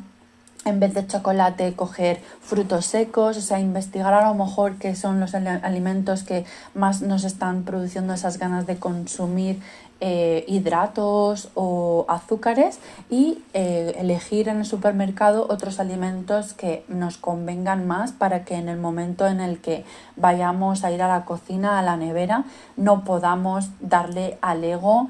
en 0.65 0.79
vez 0.79 0.95
de 0.95 1.05
chocolate, 1.05 1.73
coger 1.75 2.19
frutos 2.41 2.87
secos, 2.87 3.37
o 3.37 3.41
sea, 3.41 3.59
investigar 3.59 4.15
a 4.15 4.27
lo 4.27 4.33
mejor 4.33 4.77
qué 4.77 4.95
son 4.95 5.19
los 5.19 5.35
alimentos 5.35 6.23
que 6.23 6.45
más 6.73 7.03
nos 7.03 7.25
están 7.25 7.61
produciendo 7.61 8.15
esas 8.15 8.39
ganas 8.39 8.65
de 8.65 8.77
consumir 8.77 9.61
eh, 10.03 10.45
hidratos 10.47 11.49
o 11.53 12.05
azúcares 12.09 12.79
y 13.11 13.43
eh, 13.53 13.95
elegir 13.99 14.49
en 14.49 14.57
el 14.57 14.65
supermercado 14.65 15.45
otros 15.47 15.79
alimentos 15.79 16.53
que 16.53 16.83
nos 16.87 17.17
convengan 17.17 17.85
más 17.85 18.11
para 18.11 18.43
que 18.43 18.55
en 18.55 18.67
el 18.67 18.79
momento 18.79 19.27
en 19.27 19.39
el 19.39 19.59
que 19.59 19.85
vayamos 20.15 20.83
a 20.83 20.91
ir 20.91 21.03
a 21.03 21.07
la 21.07 21.23
cocina, 21.23 21.77
a 21.77 21.83
la 21.83 21.97
nevera, 21.97 22.45
no 22.77 23.03
podamos 23.03 23.69
darle 23.79 24.39
al 24.41 24.63
ego 24.63 25.07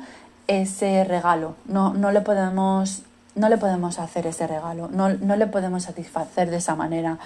ese 0.48 1.06
regalo. 1.06 1.56
No, 1.64 1.94
no 1.94 2.12
le 2.12 2.20
podemos 2.20 3.04
no 3.34 3.48
le 3.48 3.58
podemos 3.58 3.98
hacer 3.98 4.28
ese 4.28 4.46
regalo, 4.46 4.90
no, 4.92 5.08
no, 5.08 5.38
le 5.38 5.48
podemos 5.48 5.84
satisfacer 5.84 6.50
de 6.50 6.58
esa 6.58 6.76
manera. 6.76 7.18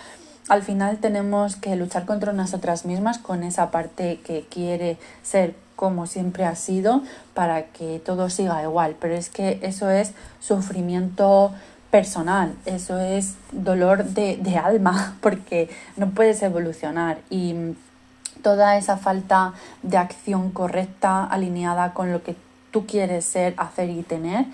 Al 0.50 0.62
final 0.62 1.00
tenemos 1.00 1.56
que 1.56 1.76
luchar 1.76 2.06
contra 2.06 2.32
nosotras 2.32 2.86
mismas 2.86 3.18
con 3.18 3.42
esa 3.42 3.72
parte 3.72 4.20
que 4.24 4.46
quiere 4.48 5.00
ser 5.24 5.56
como 5.76 6.08
siempre 6.08 6.46
ha 6.46 6.56
sido 6.56 7.02
para 7.34 7.66
que 7.66 8.00
todo 8.00 8.30
siga 8.30 8.62
igual. 8.64 8.96
Pero 9.00 9.16
es 9.16 9.30
que 9.30 9.60
eso 9.62 9.90
es 9.90 10.14
sufrimiento 10.40 11.54
personal, 11.92 12.54
eso 12.66 13.00
es 13.00 13.36
dolor 13.52 14.04
de, 14.06 14.38
de 14.38 14.58
alma, 14.58 15.16
porque 15.22 15.70
no 15.96 16.10
puedes 16.10 16.42
evolucionar 16.42 17.20
y 17.30 17.76
toda 18.42 18.78
esa 18.78 18.98
falta 18.98 19.54
de 19.82 19.98
acción 19.98 20.52
correcta 20.52 21.24
alineada 21.24 21.94
con 21.94 22.12
lo 22.12 22.22
que 22.22 22.36
tú 22.72 22.86
quieres 22.86 23.26
ser, 23.26 23.54
hacer 23.58 23.90
y 23.90 24.04
tener 24.04 24.46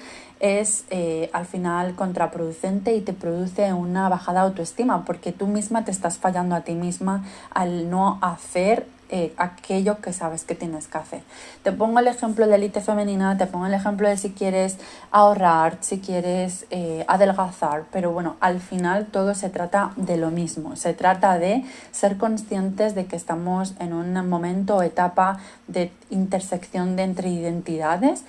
es 0.42 0.86
eh, 0.90 1.30
al 1.34 1.46
final 1.46 1.96
contraproducente 1.96 2.96
y 2.96 3.02
te 3.02 3.14
produce 3.14 3.74
una 3.74 4.10
bajada 4.10 4.42
autoestima 4.42 5.06
porque 5.06 5.32
tú 5.32 5.48
misma 5.48 5.86
te 5.86 5.92
estás 5.92 6.18
fallando 6.18 6.56
a 6.56 6.62
ti 6.62 6.74
misma 6.74 7.24
al 7.54 7.90
no 7.90 8.18
hacer 8.22 8.88
eh, 9.14 9.34
aquello 9.36 10.00
que 10.00 10.14
sabes 10.14 10.46
que 10.46 10.56
tienes 10.56 10.88
que 10.88 10.98
hacer. 10.98 11.22
Te 11.64 11.74
pongo 11.74 12.00
el 12.00 12.08
ejemplo 12.08 12.48
de 12.48 12.56
élite 12.56 12.80
femenina, 12.80 13.38
te 13.38 13.46
pongo 13.46 13.66
el 13.66 13.74
ejemplo 13.74 14.08
de 14.08 14.16
si 14.16 14.32
quieres 14.32 14.78
ahorrar, 15.12 15.78
si 15.82 16.00
quieres 16.00 16.66
eh, 16.70 17.04
adelgazar, 17.10 17.84
pero 17.92 18.12
bueno, 18.12 18.38
al 18.40 18.62
final 18.62 19.08
todo 19.08 19.36
se 19.36 19.50
trata 19.50 19.92
de 19.98 20.16
lo 20.16 20.32
mismo, 20.32 20.78
se 20.78 20.94
trata 20.94 21.38
de 21.38 21.66
ser 21.92 22.18
conscientes 22.18 22.96
de 22.96 23.06
que 23.06 23.18
estamos 23.18 23.74
en 23.80 23.92
un 23.92 24.14
momento 24.30 24.78
o 24.78 24.82
etapa 24.82 25.40
de 25.68 25.92
intersección 26.10 26.96
de 26.96 27.04
entre 27.04 27.30
identidades 27.30 28.24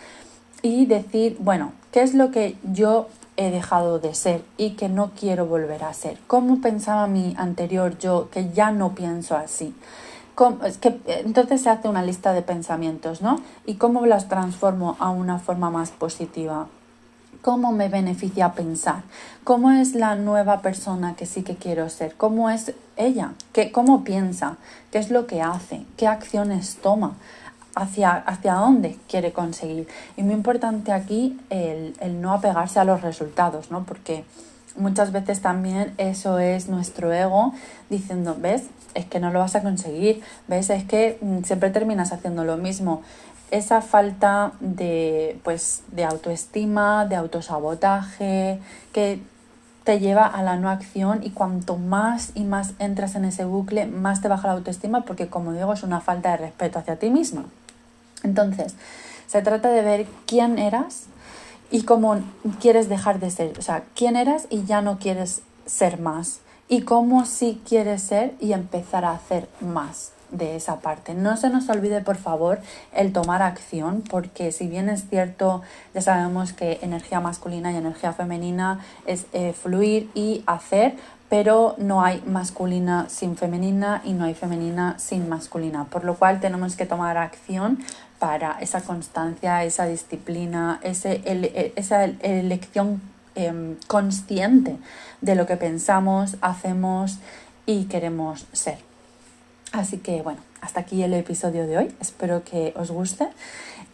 y 0.63 0.87
decir, 0.87 1.37
bueno, 1.39 1.75
¿qué 1.93 2.03
es 2.03 2.13
lo 2.13 2.33
que 2.33 2.57
yo 2.65 3.09
he 3.37 3.53
dejado 3.53 4.01
de 4.01 4.15
ser 4.15 4.43
y 4.57 4.71
que 4.71 4.89
no 4.89 5.13
quiero 5.19 5.47
volver 5.47 5.85
a 5.85 5.95
ser? 5.95 6.19
¿Cómo 6.27 6.61
pensaba 6.61 7.07
mi 7.07 7.35
anterior 7.39 7.97
yo 7.99 8.31
que 8.31 8.51
ya 8.51 8.73
no 8.73 8.97
pienso 8.97 9.37
así? 9.37 9.75
Que, 10.81 11.01
entonces 11.07 11.63
se 11.63 11.71
hace 11.71 11.89
una 11.89 12.03
lista 12.03 12.33
de 12.33 12.43
pensamientos, 12.43 13.23
¿no? 13.23 13.41
¿Y 13.67 13.75
cómo 13.75 14.07
las 14.07 14.29
transformo 14.29 14.97
a 14.99 15.11
una 15.11 15.39
forma 15.39 15.71
más 15.71 15.91
positiva? 15.91 16.69
¿Cómo 17.43 17.73
me 17.73 17.89
beneficia 17.89 18.53
pensar? 18.53 19.03
¿Cómo 19.45 19.71
es 19.73 19.95
la 19.95 20.15
nueva 20.15 20.63
persona 20.63 21.15
que 21.17 21.27
sí 21.27 21.43
que 21.43 21.57
quiero 21.57 21.89
ser? 21.89 22.15
¿Cómo 22.15 22.49
es 22.51 22.73
ella? 22.97 23.33
¿Qué, 23.53 23.73
¿Cómo 23.73 24.05
piensa? 24.05 24.57
¿Qué 24.91 24.99
es 24.99 25.11
lo 25.11 25.27
que 25.27 25.43
hace? 25.43 25.85
¿Qué 25.97 26.07
acciones 26.07 26.79
toma? 26.81 27.15
Hacia, 27.75 28.13
hacia 28.13 28.55
dónde 28.55 28.99
quiere 29.09 29.33
conseguir. 29.33 29.89
Y 30.17 30.23
muy 30.23 30.35
importante 30.35 30.93
aquí 30.93 31.41
el, 31.49 31.97
el 32.01 32.21
no 32.21 32.35
apegarse 32.35 32.79
a 32.79 32.85
los 32.85 33.01
resultados, 33.01 33.71
¿no? 33.71 33.85
Porque 33.85 34.25
muchas 34.77 35.11
veces 35.11 35.41
también 35.41 35.95
eso 35.99 36.39
es 36.39 36.69
nuestro 36.69 37.13
ego 37.13 37.55
diciendo, 37.89 38.37
ves, 38.39 38.65
es 38.95 39.07
que 39.07 39.21
no 39.21 39.31
lo 39.31 39.39
vas 39.39 39.55
a 39.57 39.63
conseguir, 39.63 40.23
ves, 40.49 40.71
es 40.71 40.85
que 40.85 41.19
mm, 41.21 41.45
siempre 41.45 41.71
terminas 41.71 42.13
haciendo 42.13 42.45
lo 42.45 42.57
mismo. 42.57 43.03
Esa 43.51 43.83
falta 43.83 44.53
de, 44.61 45.39
pues, 45.45 45.83
de 45.93 46.05
autoestima, 46.05 47.05
de 47.07 47.17
autosabotaje, 47.17 48.59
que 48.93 49.21
te 49.85 49.99
lleva 49.99 50.27
a 50.27 50.43
la 50.43 50.57
no 50.57 50.71
acción 50.71 51.21
y 51.23 51.31
cuanto 51.31 51.77
más 51.77 52.33
y 52.35 52.45
más 52.45 52.75
entras 52.79 53.15
en 53.15 53.25
ese 53.25 53.45
bucle, 53.45 53.87
más 53.87 54.21
te 54.21 54.29
baja 54.29 54.49
la 54.49 54.55
autoestima 54.55 55.03
porque 55.03 55.29
como 55.29 55.53
digo 55.53 55.73
es 55.73 55.83
una 55.83 56.01
falta 56.01 56.31
de 56.31 56.37
respeto 56.37 56.79
hacia 56.79 56.97
ti 56.97 57.11
misma. 57.11 57.45
Entonces, 58.23 58.77
se 59.27 59.43
trata 59.43 59.71
de 59.71 59.83
ver 59.83 60.07
quién 60.27 60.59
eras 60.59 61.07
y 61.71 61.83
cómo 61.83 62.21
quieres 62.61 62.89
dejar 62.89 63.19
de 63.19 63.31
ser, 63.31 63.59
o 63.59 63.63
sea, 63.63 63.83
quién 63.95 64.15
eras 64.15 64.47
y 64.51 64.65
ya 64.65 64.83
no 64.83 64.99
quieres 64.99 65.43
ser 65.67 66.01
más 66.01 66.41
y 66.73 66.81
cómo 66.81 67.27
sí 67.27 67.61
quieres 67.69 68.01
ser 68.01 68.33
y 68.41 68.55
empezar 68.55 69.05
a 69.05 69.13
hacer 69.13 69.47
más 69.61 70.13
de 70.31 70.57
esa 70.57 70.81
parte. 70.81 71.13
No 71.13 71.37
se 71.37 71.51
nos 71.51 71.69
olvide, 71.69 72.01
por 72.01 72.17
favor, 72.17 72.63
el 72.95 73.13
tomar 73.13 73.43
acción, 73.43 74.03
porque 74.09 74.53
si 74.53 74.69
bien 74.69 74.89
es 74.89 75.07
cierto, 75.11 75.61
ya 75.93 76.01
sabemos 76.01 76.55
que 76.55 76.79
energía 76.81 77.21
masculina 77.21 77.73
y 77.73 77.77
energía 77.77 78.15
femenina 78.15 78.81
es 79.05 79.27
eh, 79.35 79.53
fluir 79.53 80.11
y 80.15 80.45
hacer, 80.47 80.97
pero 81.29 81.75
no 81.77 82.03
hay 82.03 82.23
masculina 82.25 83.07
sin 83.11 83.37
femenina 83.37 84.01
y 84.03 84.15
no 84.15 84.25
hay 84.25 84.33
femenina 84.33 84.99
sin 84.99 85.29
masculina, 85.29 85.85
por 85.91 86.05
lo 86.05 86.15
cual 86.15 86.41
tenemos 86.41 86.75
que 86.75 86.87
tomar 86.87 87.19
acción 87.19 87.81
para 88.19 88.57
esa 88.61 88.81
constancia, 88.81 89.63
esa 89.63 89.85
disciplina, 89.85 90.81
ese, 90.83 91.21
esa 91.77 92.05
elección 92.05 93.12
em, 93.35 93.77
consciente 93.87 94.77
de 95.21 95.35
lo 95.35 95.47
que 95.47 95.57
pensamos, 95.57 96.37
hacemos 96.41 97.19
y 97.67 97.85
queremos 97.85 98.47
ser. 98.53 98.79
Así 99.73 99.99
que 99.99 100.23
bueno, 100.23 100.41
hasta 100.61 100.81
aquí 100.81 101.03
el 101.03 101.15
episodio 101.15 101.67
de 101.67 101.79
hoy. 101.79 101.95
Espero 102.01 102.45
que 102.45 102.73
os 102.77 102.91
guste 102.91 103.29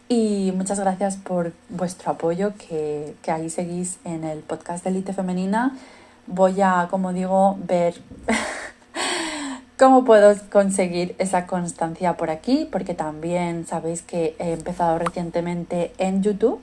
y 0.09 0.51
muchas 0.55 0.79
gracias 0.79 1.17
por 1.17 1.53
vuestro 1.69 2.11
apoyo, 2.11 2.53
que, 2.57 3.15
que 3.21 3.31
ahí 3.31 3.49
seguís 3.49 3.99
en 4.03 4.23
el 4.23 4.39
podcast 4.39 4.83
de 4.83 4.89
Elite 4.89 5.13
Femenina. 5.13 5.77
Voy 6.25 6.61
a, 6.61 6.87
como 6.89 7.13
digo, 7.13 7.57
ver 7.67 8.01
cómo 9.77 10.05
puedo 10.05 10.35
conseguir 10.51 11.15
esa 11.19 11.45
constancia 11.45 12.17
por 12.17 12.31
aquí, 12.31 12.67
porque 12.71 12.95
también 12.95 13.67
sabéis 13.67 14.01
que 14.01 14.35
he 14.39 14.53
empezado 14.53 14.97
recientemente 14.97 15.93
en 15.99 16.23
YouTube. 16.23 16.59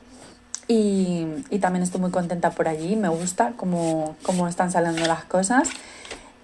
Y, 0.69 1.27
y 1.51 1.59
también 1.61 1.83
estoy 1.83 2.01
muy 2.01 2.11
contenta 2.11 2.51
por 2.51 2.67
allí, 2.67 2.97
me 2.97 3.09
gusta 3.09 3.53
cómo, 3.57 4.17
cómo 4.23 4.49
están 4.49 4.73
saliendo 4.73 5.07
las 5.07 5.25
cosas. 5.25 5.69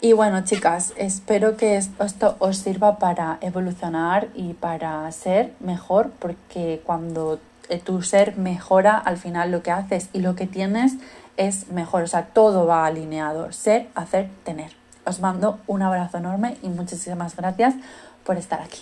Y 0.00 0.14
bueno, 0.14 0.42
chicas, 0.44 0.92
espero 0.96 1.56
que 1.56 1.76
esto 1.76 2.36
os 2.40 2.56
sirva 2.56 2.98
para 2.98 3.38
evolucionar 3.40 4.28
y 4.34 4.54
para 4.54 5.10
ser 5.12 5.52
mejor, 5.60 6.10
porque 6.18 6.82
cuando 6.84 7.38
eh, 7.68 7.78
tu 7.78 8.02
ser 8.02 8.36
mejora, 8.36 8.98
al 8.98 9.16
final 9.16 9.52
lo 9.52 9.62
que 9.62 9.70
haces 9.70 10.08
y 10.12 10.18
lo 10.18 10.34
que 10.34 10.48
tienes 10.48 10.94
es 11.36 11.68
mejor. 11.68 12.02
O 12.02 12.06
sea, 12.08 12.26
todo 12.26 12.66
va 12.66 12.84
alineado. 12.84 13.52
Ser, 13.52 13.88
hacer, 13.94 14.28
tener. 14.44 14.72
Os 15.04 15.20
mando 15.20 15.60
un 15.68 15.82
abrazo 15.82 16.18
enorme 16.18 16.56
y 16.62 16.68
muchísimas 16.68 17.36
gracias 17.36 17.74
por 18.24 18.36
estar 18.36 18.60
aquí. 18.60 18.80